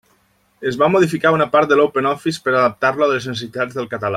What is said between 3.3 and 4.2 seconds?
necessitats del català.